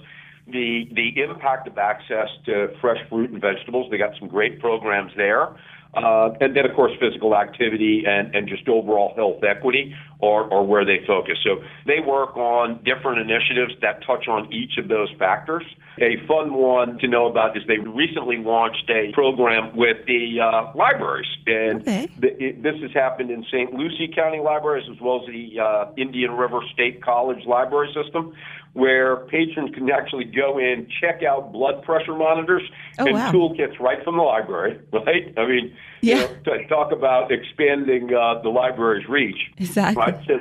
the 0.48 0.90
the 0.94 1.22
impact 1.22 1.68
of 1.68 1.78
access 1.78 2.30
to 2.46 2.70
fresh 2.80 2.98
fruit 3.10 3.30
and 3.32 3.42
vegetables. 3.42 3.92
They 3.92 3.98
got 3.98 4.14
some 4.18 4.28
great 4.28 4.60
programs 4.60 5.12
there. 5.16 5.56
Uh, 5.94 6.32
and 6.40 6.56
then, 6.56 6.66
of 6.66 6.74
course, 6.76 6.92
physical 7.00 7.36
activity 7.36 8.04
and, 8.08 8.34
and 8.34 8.48
just 8.48 8.68
overall 8.70 9.14
health 9.16 9.44
equity 9.44 9.94
are, 10.24 10.52
are 10.54 10.64
where 10.64 10.86
they 10.86 11.00
focus. 11.06 11.38
So 11.44 11.62
they 11.86 12.00
work 12.00 12.38
on 12.38 12.82
different 12.84 13.20
initiatives 13.20 13.74
that 13.82 14.06
touch 14.06 14.28
on 14.28 14.52
each 14.54 14.78
of 14.78 14.88
those 14.88 15.10
factors. 15.20 15.64
A 16.00 16.16
fun 16.28 16.54
one 16.54 16.98
to 17.00 17.08
know 17.08 17.28
about 17.28 17.58
is 17.58 17.64
they 17.68 17.80
recently 17.80 18.38
launched 18.38 18.90
a 18.90 19.12
program 19.12 19.76
with 19.76 19.98
the 20.08 20.40
uh, 20.40 20.72
libraries. 20.76 21.28
And 21.46 21.82
okay. 21.82 22.08
the, 22.18 22.42
it, 22.42 22.64
this 22.64 22.76
has 22.82 22.92
happened 22.94 23.30
in 23.30 23.44
St. 23.52 23.74
Lucie 23.74 24.08
County 24.08 24.40
Libraries 24.40 24.88
as 24.90 25.02
well 25.02 25.22
as 25.22 25.28
the 25.28 25.60
uh, 25.60 25.92
Indian 25.98 26.32
River 26.32 26.62
State 26.74 27.04
College 27.04 27.46
Library 27.46 27.94
System 27.94 28.34
where 28.74 29.18
patrons 29.28 29.74
can 29.76 29.90
actually 29.90 30.24
go 30.24 30.58
in, 30.58 30.88
check 31.02 31.24
out 31.24 31.52
blood 31.52 31.84
pressure 31.84 32.16
monitors 32.16 32.64
oh, 33.00 33.06
and 33.06 33.16
wow. 33.16 33.32
toolkits 33.32 33.78
right 33.80 34.02
from 34.04 34.16
the 34.16 34.24
library, 34.24 34.80
right? 34.94 35.34
I 35.38 35.46
mean, 35.46 35.76
yeah. 36.02 36.30
You 36.46 36.58
know, 36.58 36.68
talk 36.68 36.92
about 36.92 37.32
expanding 37.32 38.14
uh, 38.14 38.42
the 38.42 38.50
library's 38.50 39.08
reach. 39.08 39.38
Exactly. 39.58 40.02
Right? 40.02 40.18
So, 40.26 40.40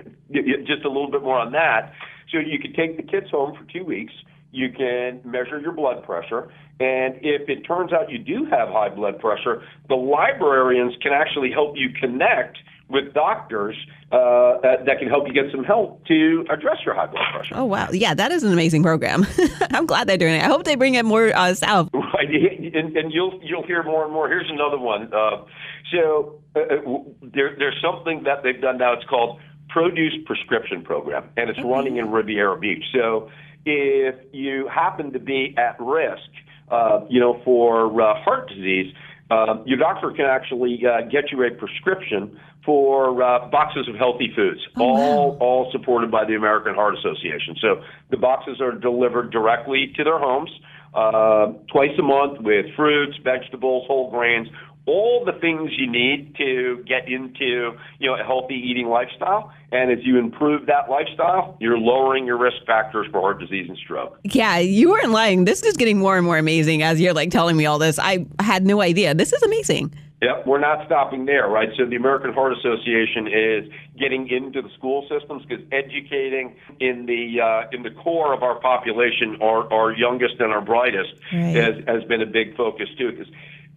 just 0.66 0.84
a 0.84 0.88
little 0.88 1.10
bit 1.10 1.22
more 1.22 1.38
on 1.38 1.52
that. 1.52 1.92
So 2.30 2.38
you 2.38 2.58
can 2.58 2.72
take 2.72 2.96
the 2.96 3.02
kids 3.02 3.30
home 3.30 3.56
for 3.56 3.64
two 3.72 3.84
weeks. 3.84 4.12
You 4.52 4.71
can 4.73 5.21
measure 5.25 5.61
your 5.61 5.73
blood 5.73 6.04
pressure. 6.04 6.50
And 6.80 7.16
if 7.23 7.49
it 7.49 7.62
turns 7.62 7.92
out 7.92 8.11
you 8.11 8.19
do 8.19 8.47
have 8.47 8.69
high 8.69 8.88
blood 8.88 9.19
pressure, 9.19 9.62
the 9.88 9.95
librarians 9.95 10.95
can 11.02 11.12
actually 11.12 11.50
help 11.52 11.76
you 11.76 11.90
connect 12.00 12.59
with 12.88 13.14
doctors 13.14 13.76
uh, 14.11 14.59
that 14.62 14.99
can 14.99 15.09
help 15.09 15.28
you 15.28 15.33
get 15.33 15.45
some 15.52 15.62
help 15.62 16.04
to 16.07 16.45
address 16.50 16.78
your 16.85 16.95
high 16.95 17.07
blood 17.07 17.25
pressure. 17.33 17.54
Oh 17.54 17.64
wow, 17.64 17.88
yeah, 17.92 18.14
that 18.14 18.33
is 18.33 18.42
an 18.42 18.52
amazing 18.52 18.83
program. 18.83 19.25
I'm 19.71 19.87
glad 19.87 20.09
they're 20.09 20.19
doing 20.19 20.35
it. 20.35 20.42
I 20.42 20.47
hope 20.47 20.64
they 20.64 20.75
bring 20.75 20.95
it 20.97 21.04
more 21.04 21.35
uh, 21.35 21.54
south. 21.54 21.90
Right, 22.12 22.75
and, 22.75 22.95
and, 22.97 23.12
you'll 23.12 23.40
you'll 23.42 23.66
hear 23.66 23.83
more 23.83 24.04
and 24.04 24.12
more. 24.12 24.28
Here's 24.28 24.50
another 24.50 24.78
one. 24.78 25.11
Uh, 25.14 25.45
so 25.90 26.42
uh, 26.54 26.61
uh, 26.61 27.02
there, 27.23 27.54
there's 27.57 27.80
something 27.80 28.25
that 28.25 28.42
they've 28.42 28.61
done 28.61 28.76
now. 28.76 28.92
It's 28.92 29.04
called 29.04 29.40
Produce 29.71 30.14
Prescription 30.26 30.83
Program, 30.83 31.30
and 31.38 31.49
it's 31.49 31.59
okay. 31.59 31.69
running 31.69 31.97
in 31.97 32.11
Riviera 32.11 32.59
Beach. 32.59 32.85
So 32.92 33.30
if 33.64 34.14
you 34.33 34.69
happen 34.69 35.12
to 35.12 35.19
be 35.19 35.55
at 35.57 35.76
risk, 35.81 36.31
uh, 36.71 37.00
you 37.09 37.21
know, 37.21 37.40
for 37.45 37.90
heart 38.25 38.49
disease. 38.49 38.95
Uh, 39.31 39.62
your 39.64 39.79
doctor 39.79 40.11
can 40.11 40.25
actually 40.25 40.83
get 41.11 41.31
you 41.31 41.43
a 41.45 41.50
prescription 41.52 42.37
for 42.64 43.23
uh, 43.23 43.49
boxes 43.49 43.88
of 43.88 43.95
healthy 43.95 44.33
foods, 44.35 44.61
oh, 44.76 44.85
all 44.85 45.31
wow. 45.31 45.38
all 45.40 45.73
supported 45.73 46.11
by 46.11 46.25
the 46.25 46.35
American 46.35 46.75
Heart 46.75 46.97
Association. 46.99 47.57
So 47.61 47.83
the 48.11 48.17
boxes 48.17 48.61
are 48.61 48.73
delivered 48.73 49.31
directly 49.31 49.93
to 49.97 50.05
their 50.05 50.19
homes 50.19 50.50
uh, 50.95 51.52
twice 51.73 51.97
a 51.99 52.02
month 52.02 52.40
with 52.40 52.67
fruits, 52.75 53.17
vegetables, 53.23 53.87
whole 53.87 54.11
grains, 54.11 54.49
all 54.90 55.25
the 55.25 55.38
things 55.40 55.70
you 55.76 55.88
need 55.90 56.35
to 56.37 56.85
get 56.87 57.09
into 57.09 57.73
you 58.00 58.06
know 58.09 58.14
a 58.14 58.25
healthy 58.25 58.54
eating 58.54 58.88
lifestyle. 58.88 59.52
And 59.73 59.92
as 59.92 59.99
you 60.02 60.18
improve 60.18 60.66
that 60.66 60.90
lifestyle, 60.90 61.56
you're 61.61 61.78
lowering 61.78 62.26
your 62.26 62.37
risk 62.37 62.56
factors 62.66 63.06
for 63.12 63.20
heart 63.20 63.38
disease 63.38 63.66
and 63.68 63.78
stroke. 63.78 64.18
Yeah, 64.25 64.59
you 64.59 64.90
weren't 64.90 65.12
lying. 65.12 65.44
This 65.44 65.62
is 65.62 65.76
getting 65.76 65.99
more 65.99 66.16
and 66.16 66.26
more 66.26 66.38
amazing 66.38 66.82
as 66.82 67.00
you're 67.00 67.14
like 67.14 67.30
telling 67.30 67.56
me 67.56 67.66
all 67.66 67.78
this. 67.78 67.99
I 67.99 68.26
had 68.40 68.66
no 68.66 68.80
idea. 68.80 69.14
This 69.14 69.32
is 69.32 69.42
amazing. 69.44 69.94
Yep, 70.23 70.47
we're 70.47 70.61
not 70.61 70.85
stopping 70.85 71.25
there, 71.25 71.49
right? 71.49 71.70
So 71.78 71.87
the 71.87 71.97
American 71.97 72.35
Heart 72.35 72.52
Association 72.59 73.26
is 73.26 73.73
getting 73.99 74.28
into 74.28 74.61
the 74.61 74.68
school 74.76 75.06
systems 75.09 75.47
because 75.47 75.64
educating 75.73 76.56
in 76.78 77.06
the 77.06 77.40
uh, 77.40 77.68
in 77.73 77.82
the 77.82 77.90
core 77.90 78.35
of 78.35 78.42
our 78.42 78.61
population, 78.61 79.38
our, 79.40 79.73
our 79.73 79.92
youngest 79.92 80.35
and 80.38 80.52
our 80.52 80.61
brightest, 80.61 81.14
right. 81.32 81.54
has 81.54 81.75
has 81.87 82.04
been 82.04 82.20
a 82.20 82.26
big 82.26 82.54
focus 82.54 82.88
too. 82.99 83.12
Because 83.12 83.32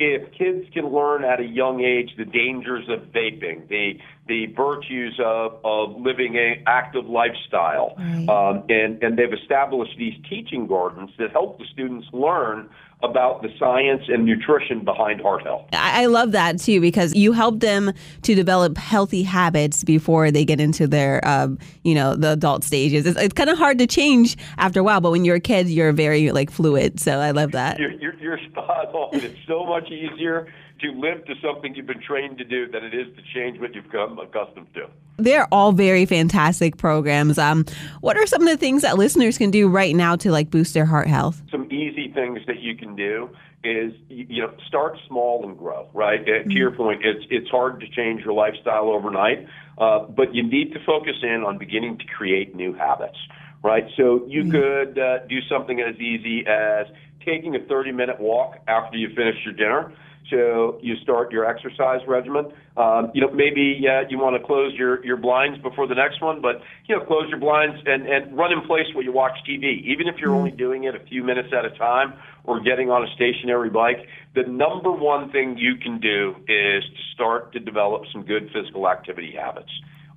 if 0.06 0.32
kids 0.34 0.68
can 0.74 0.92
learn 0.92 1.24
at 1.24 1.40
a 1.40 1.46
young 1.46 1.82
age 1.82 2.12
the 2.18 2.26
dangers 2.26 2.88
of 2.90 3.12
vaping, 3.12 3.68
the 3.70 3.94
the 4.28 4.48
virtues 4.56 5.20
of, 5.24 5.60
of 5.66 6.00
living 6.00 6.36
a 6.36 6.64
active 6.66 7.06
lifestyle, 7.06 7.96
right. 7.98 8.30
um, 8.30 8.64
and 8.70 9.04
and 9.04 9.18
they've 9.18 9.34
established 9.34 9.98
these 9.98 10.14
teaching 10.30 10.66
gardens 10.66 11.12
that 11.18 11.32
help 11.32 11.60
the 11.60 11.66
students 11.74 12.08
learn 12.14 12.70
about 13.04 13.42
the 13.42 13.50
science 13.60 14.04
and 14.08 14.26
nutrition 14.26 14.86
behind 14.86 15.20
heart 15.20 15.44
health. 15.44 15.66
I 15.74 16.06
love 16.06 16.32
that 16.32 16.58
too 16.60 16.80
because 16.80 17.14
you 17.14 17.34
help 17.34 17.60
them 17.60 17.92
to 18.22 18.34
develop 18.34 18.78
healthy 18.78 19.24
habits 19.24 19.84
before 19.84 20.32
they 20.32 20.46
get 20.46 20.62
into 20.62 20.88
their, 20.88 21.26
um, 21.28 21.60
you 21.84 21.96
know, 21.96 22.16
the 22.16 22.32
adult 22.32 22.64
stages. 22.64 23.06
It's, 23.06 23.20
it's 23.20 23.34
kind 23.34 23.50
of 23.50 23.58
hard 23.58 23.78
to 23.80 23.88
change 23.88 24.38
after 24.58 24.80
a 24.80 24.84
while, 24.84 25.02
but 25.02 25.12
when 25.12 25.26
you're 25.26 25.36
a 25.36 25.42
kid, 25.42 25.68
you're 25.68 25.92
very 25.92 26.32
like 26.32 26.50
fluid. 26.50 27.02
So 27.02 27.20
I 27.20 27.32
love 27.32 27.52
that. 27.52 27.78
You're, 27.78 27.92
you're, 27.92 28.16
you're 28.20 28.40
spot 28.50 28.94
on. 28.94 29.20
It's 29.20 29.38
so 29.48 29.66
much 29.66 29.92
easier 29.92 30.48
to 30.84 30.92
live 30.92 31.26
to 31.26 31.34
something 31.42 31.74
you've 31.74 31.88
been 31.88 32.02
trained 32.02 32.38
to 32.38 32.44
do 32.44 32.70
than 32.70 32.84
it 32.84 32.94
is 32.94 33.08
to 33.16 33.24
change 33.34 33.60
what 33.60 33.74
you've 33.74 33.90
come 33.90 34.20
accustomed 34.20 34.68
to. 34.76 34.88
They're 35.18 35.48
all 35.52 35.72
very 35.72 36.06
fantastic 36.06 36.78
programs. 36.78 37.38
Um, 37.38 37.66
what 38.02 38.18
are 38.18 38.28
some 38.28 38.42
of 38.42 38.50
the 38.50 38.58
things 38.58 38.82
that 38.82 38.98
listeners 38.98 39.38
can 39.38 39.50
do 39.50 39.68
right 39.70 39.96
now 39.96 40.16
to 40.18 40.32
like 40.32 40.50
boost 40.50 40.74
their 40.74 40.86
heart 40.86 41.08
health? 41.08 41.42
Some 41.50 41.72
easy 41.72 42.12
things 42.14 42.40
that 42.48 42.60
you 42.60 42.76
can 42.76 42.96
do 42.96 43.30
is 43.64 43.94
you 44.10 44.42
know 44.42 44.54
start 44.68 44.98
small 45.08 45.48
and 45.48 45.58
grow. 45.58 45.88
Right 45.94 46.26
mm-hmm. 46.26 46.50
to 46.50 46.56
your 46.56 46.72
mm-hmm. 46.72 46.84
point, 46.84 47.06
it's 47.06 47.26
it's 47.30 47.50
hard 47.50 47.80
to 47.80 47.88
change 47.88 48.26
your 48.26 48.34
lifestyle 48.34 48.90
overnight, 48.90 49.48
uh, 49.78 50.00
but 50.00 50.36
you 50.36 50.44
need 50.44 50.74
to 50.74 50.80
focus 50.86 51.16
in 51.22 51.44
on 51.44 51.58
beginning 51.58 51.98
to 52.00 52.06
create 52.06 52.56
new 52.56 52.74
habits. 52.74 53.18
Right, 53.64 53.86
so 53.96 54.26
you 54.28 54.44
mm-hmm. 54.44 54.52
could 54.52 55.00
uh, 55.00 55.20
do 55.30 55.40
something 55.48 55.80
as 55.80 55.96
easy 55.96 56.46
as 56.46 56.88
taking 57.26 57.56
a 57.56 57.60
30 57.60 57.94
minute 57.94 58.20
walk 58.20 58.58
after 58.68 58.98
you 58.98 59.08
finish 59.16 59.38
your 59.46 59.54
dinner 59.54 59.94
to 60.30 60.78
you 60.82 60.96
start 61.02 61.32
your 61.32 61.46
exercise 61.46 62.02
regimen. 62.08 62.52
Um, 62.78 63.12
you 63.14 63.22
know, 63.22 63.32
maybe 63.32 63.80
uh, 63.88 64.08
you 64.10 64.18
want 64.18 64.40
to 64.40 64.46
close 64.46 64.74
your, 64.76 65.04
your 65.06 65.18
blinds 65.18 65.62
before 65.62 65.88
the 65.88 65.96
next 65.96 66.22
one, 66.22 66.42
but 66.42 66.62
you 66.88 66.98
know, 66.98 67.06
close 67.06 67.30
your 67.30 67.40
blinds 67.40 67.78
and, 67.86 68.08
and 68.08 68.38
run 68.38 68.52
in 68.52 68.62
place 68.62 68.86
while 68.94 69.04
you 69.04 69.12
watch 69.12 69.38
TV. 69.48 69.84
Even 69.86 70.08
if 70.08 70.16
you're 70.18 70.30
mm-hmm. 70.30 70.38
only 70.38 70.52
doing 70.52 70.86
it 70.86 70.96
a 70.96 71.06
few 71.06 71.24
minutes 71.24 71.50
at 71.58 71.66
a 71.66 71.72
time 71.78 72.14
or 72.44 72.60
getting 72.62 72.90
on 72.90 73.04
a 73.04 73.08
stationary 73.16 73.70
bike, 73.70 74.08
the 74.36 74.44
number 74.44 74.92
one 74.92 75.32
thing 75.32 75.58
you 75.58 75.76
can 75.76 76.00
do 76.00 76.36
is 76.48 76.84
to 76.84 77.02
start 77.14 77.54
to 77.54 77.60
develop 77.60 78.04
some 78.12 78.24
good 78.24 78.50
physical 78.54 78.88
activity 78.88 79.34
habits. 79.38 79.70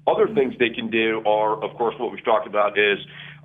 Other 0.06 0.32
things 0.32 0.54
they 0.58 0.70
can 0.70 0.90
do 0.90 1.22
are, 1.26 1.62
of 1.62 1.76
course, 1.76 1.94
what 1.98 2.12
we've 2.12 2.25
talked 2.25 2.46
about 2.46 2.78
is, 2.78 2.98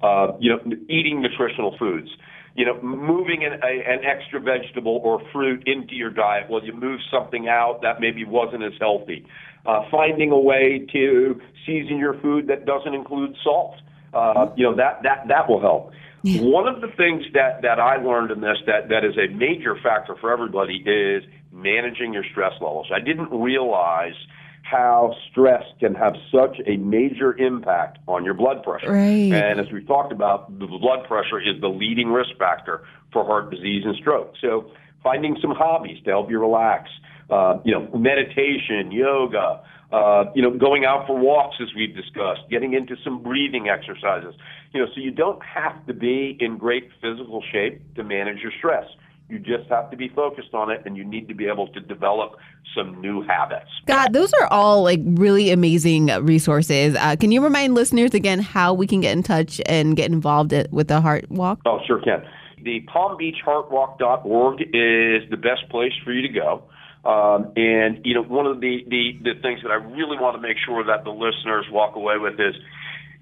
uh, 0.03 0.33
you 0.39 0.51
know, 0.51 0.59
eating 0.89 1.21
nutritional 1.21 1.75
foods 1.77 2.09
you 2.55 2.65
know, 2.65 2.81
moving 2.81 3.43
an, 3.43 3.53
a, 3.63 3.91
an 3.91 4.03
extra 4.03 4.39
vegetable 4.39 4.99
or 5.03 5.21
fruit 5.31 5.63
into 5.67 5.95
your 5.95 6.09
diet 6.09 6.49
while 6.49 6.63
you 6.63 6.73
move 6.73 6.99
something 7.11 7.47
out 7.47 7.81
that 7.81 7.99
maybe 7.99 8.25
wasn't 8.25 8.63
as 8.63 8.73
healthy. 8.79 9.25
Uh, 9.65 9.83
finding 9.89 10.31
a 10.31 10.39
way 10.39 10.85
to 10.91 11.39
season 11.65 11.97
your 11.97 12.19
food 12.21 12.47
that 12.47 12.65
doesn't 12.65 12.93
include 12.93 13.35
salt. 13.43 13.75
Uh, 14.13 14.47
you 14.57 14.63
know, 14.63 14.75
that, 14.75 15.01
that, 15.03 15.27
that 15.27 15.47
will 15.47 15.61
help. 15.61 15.91
Yeah. 16.23 16.41
One 16.41 16.67
of 16.67 16.81
the 16.81 16.89
things 16.97 17.23
that, 17.33 17.61
that 17.61 17.79
I 17.79 17.95
learned 17.97 18.31
in 18.31 18.41
this 18.41 18.57
that, 18.67 18.89
that 18.89 19.05
is 19.05 19.15
a 19.17 19.33
major 19.33 19.75
factor 19.81 20.15
for 20.19 20.31
everybody 20.31 20.83
is 20.85 21.23
managing 21.51 22.13
your 22.13 22.25
stress 22.31 22.53
levels. 22.53 22.87
I 22.93 22.99
didn't 22.99 23.31
realize– 23.31 24.13
how 24.71 25.13
stress 25.29 25.63
can 25.81 25.93
have 25.95 26.13
such 26.31 26.57
a 26.65 26.77
major 26.77 27.37
impact 27.37 27.99
on 28.07 28.23
your 28.23 28.33
blood 28.33 28.63
pressure. 28.63 28.91
Right. 28.91 29.33
And 29.33 29.59
as 29.59 29.65
we've 29.71 29.85
talked 29.85 30.13
about, 30.13 30.57
the 30.59 30.65
blood 30.65 31.05
pressure 31.07 31.39
is 31.39 31.59
the 31.59 31.67
leading 31.67 32.07
risk 32.07 32.29
factor 32.39 32.85
for 33.11 33.25
heart 33.25 33.51
disease 33.51 33.83
and 33.85 33.95
stroke. 33.97 34.33
So 34.39 34.71
finding 35.03 35.35
some 35.41 35.51
hobbies 35.51 36.01
to 36.05 36.11
help 36.11 36.31
you 36.31 36.39
relax, 36.39 36.89
uh, 37.29 37.59
you 37.65 37.73
know, 37.73 37.89
meditation, 37.97 38.91
yoga, 38.91 39.61
uh, 39.91 40.31
you 40.33 40.41
know, 40.41 40.57
going 40.57 40.85
out 40.85 41.05
for 41.05 41.19
walks 41.19 41.57
as 41.61 41.67
we've 41.75 41.93
discussed, 41.93 42.41
getting 42.49 42.73
into 42.73 42.95
some 43.03 43.21
breathing 43.21 43.67
exercises. 43.67 44.33
You 44.71 44.79
know, 44.79 44.87
so 44.95 45.01
you 45.01 45.11
don't 45.11 45.43
have 45.43 45.85
to 45.87 45.93
be 45.93 46.37
in 46.39 46.57
great 46.57 46.89
physical 47.01 47.43
shape 47.51 47.81
to 47.95 48.03
manage 48.05 48.39
your 48.39 48.53
stress. 48.57 48.85
You 49.31 49.39
just 49.39 49.69
have 49.69 49.89
to 49.91 49.95
be 49.95 50.09
focused 50.09 50.53
on 50.53 50.69
it 50.69 50.81
and 50.85 50.97
you 50.97 51.05
need 51.05 51.29
to 51.29 51.33
be 51.33 51.47
able 51.47 51.69
to 51.69 51.79
develop 51.79 52.35
some 52.75 52.99
new 52.99 53.21
habits. 53.21 53.69
God, 53.85 54.11
those 54.11 54.33
are 54.33 54.47
all 54.47 54.83
like 54.83 54.99
really 55.05 55.51
amazing 55.51 56.07
resources. 56.07 56.97
Uh, 56.99 57.15
can 57.15 57.31
you 57.31 57.41
remind 57.41 57.73
listeners 57.73 58.13
again 58.13 58.39
how 58.39 58.73
we 58.73 58.87
can 58.87 58.99
get 58.99 59.13
in 59.13 59.23
touch 59.23 59.61
and 59.67 59.95
get 59.95 60.11
involved 60.11 60.53
with 60.71 60.89
the 60.89 60.99
Heart 60.99 61.31
Walk? 61.31 61.61
Oh, 61.65 61.79
sure 61.87 62.01
can. 62.01 62.25
The 62.61 62.85
palmbeachheartwalk.org 62.93 64.61
is 64.61 65.29
the 65.29 65.37
best 65.37 65.69
place 65.69 65.93
for 66.03 66.11
you 66.11 66.23
to 66.23 66.33
go. 66.33 66.63
Um, 67.09 67.53
and, 67.55 68.05
you 68.05 68.13
know, 68.13 68.23
one 68.23 68.47
of 68.47 68.59
the, 68.59 68.83
the, 68.89 69.17
the 69.23 69.41
things 69.41 69.61
that 69.63 69.71
I 69.71 69.75
really 69.75 70.17
want 70.17 70.35
to 70.35 70.41
make 70.41 70.57
sure 70.65 70.83
that 70.83 71.05
the 71.05 71.11
listeners 71.11 71.67
walk 71.71 71.95
away 71.95 72.17
with 72.17 72.33
is 72.33 72.55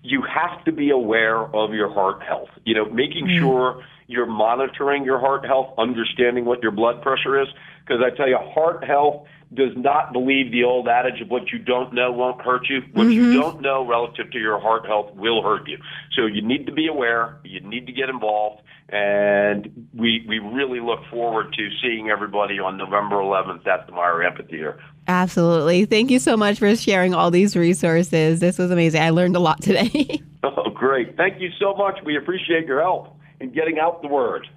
you 0.01 0.24
have 0.24 0.66
to 0.66 0.72
be 0.72 0.89
aware 0.89 1.38
of 1.56 1.72
your 1.75 1.94
heart 1.94 2.24
health. 2.24 2.50
You 2.66 2.74
know, 2.74 2.86
making 2.86 3.28
mm-hmm. 3.28 3.39
sure 3.39 3.84
you're 4.10 4.25
monitoring 4.25 5.06
your 5.06 5.20
heart 5.20 5.46
health, 5.46 5.72
understanding 5.78 6.44
what 6.44 6.63
your 6.63 6.72
blood 6.72 7.01
pressure 7.04 7.39
is. 7.39 7.48
Because 7.86 8.01
I 8.04 8.16
tell 8.16 8.28
you, 8.28 8.39
heart 8.42 8.84
health 8.84 9.28
does 9.54 9.72
not 9.75 10.13
believe 10.13 10.51
the 10.51 10.63
old 10.63 10.88
adage 10.88 11.22
of 11.22 11.30
what 11.30 11.51
you 11.51 11.60
don't 11.60 11.94
know 11.94 12.12
won't 12.12 12.42
hurt 12.42 12.68
you. 12.70 12.82
What 12.94 13.06
mm-hmm. 13.06 13.12
you 13.12 13.34
don't 13.34 13.62
know 13.62 13.86
relative 13.86 14.32
to 14.32 14.39
your 14.39 14.60
heart 14.60 14.88
health 14.88 15.13
will 15.13 15.44
hurt 15.44 15.68
you. 15.68 15.78
So 16.16 16.25
you 16.25 16.42
need 16.42 16.66
to 16.66 16.72
be 16.72 16.88
aware. 16.88 17.38
You 17.44 17.60
need 17.62 17.86
to 17.86 17.94
get 17.94 18.10
involved. 18.10 18.63
And 18.89 19.88
we, 19.94 20.25
we 20.28 20.39
really 20.39 20.80
look 20.80 21.01
forward 21.12 21.54
to 21.54 21.70
seeing 21.84 22.10
everybody 22.10 22.60
on 22.60 22.78
November 22.78 23.18
11th 23.18 23.68
at 23.68 23.86
the 23.86 23.92
Meyer 23.92 24.24
Amphitheater. 24.24 24.82
Absolutely. 25.08 25.86
Thank 25.86 26.10
you 26.10 26.18
so 26.18 26.36
much 26.36 26.58
for 26.58 26.75
sharing 26.75 27.13
all 27.13 27.30
these 27.30 27.56
resources. 27.56 28.39
This 28.39 28.58
was 28.58 28.72
amazing. 28.72 29.04
I 29.04 29.12
learned 29.12 29.36
a 29.36 29.39
lot 29.39 29.62
today. 29.62 30.20
oh, 30.44 30.72
great. 30.72 31.16
Thank 31.16 31.39
you 31.39 31.50
so 31.60 31.75
much. 31.75 32.00
We 32.04 32.18
appreciate 32.18 32.66
your 32.66 32.82
help 32.82 33.18
in 33.39 33.51
getting 33.51 33.79
out 33.79 34.01
the 34.01 34.08
word. 34.08 34.48